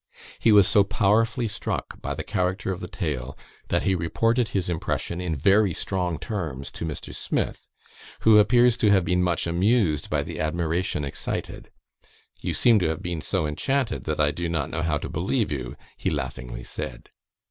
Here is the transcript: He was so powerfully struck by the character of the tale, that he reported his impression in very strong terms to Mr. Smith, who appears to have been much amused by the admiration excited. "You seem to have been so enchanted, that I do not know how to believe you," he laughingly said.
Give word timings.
He 0.39 0.51
was 0.51 0.67
so 0.67 0.83
powerfully 0.83 1.47
struck 1.47 2.01
by 2.01 2.15
the 2.15 2.23
character 2.23 2.71
of 2.71 2.79
the 2.81 2.87
tale, 2.87 3.37
that 3.67 3.83
he 3.83 3.93
reported 3.93 4.47
his 4.47 4.67
impression 4.67 5.21
in 5.21 5.35
very 5.35 5.75
strong 5.75 6.17
terms 6.17 6.71
to 6.71 6.85
Mr. 6.85 7.13
Smith, 7.13 7.67
who 8.21 8.39
appears 8.39 8.77
to 8.77 8.89
have 8.89 9.05
been 9.05 9.21
much 9.21 9.45
amused 9.45 10.09
by 10.09 10.23
the 10.23 10.39
admiration 10.39 11.05
excited. 11.05 11.69
"You 12.39 12.55
seem 12.55 12.79
to 12.79 12.89
have 12.89 13.03
been 13.03 13.21
so 13.21 13.45
enchanted, 13.45 14.05
that 14.05 14.19
I 14.19 14.31
do 14.31 14.49
not 14.49 14.71
know 14.71 14.81
how 14.81 14.97
to 14.97 15.07
believe 15.07 15.51
you," 15.51 15.75
he 15.95 16.09
laughingly 16.09 16.63
said. 16.63 17.11